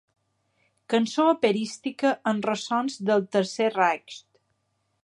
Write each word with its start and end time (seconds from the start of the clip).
Cançó 0.93 1.25
operística 1.33 2.15
amb 2.33 2.49
ressons 2.51 2.99
del 3.11 3.25
Tercer 3.39 3.71
Reich. 3.79 4.19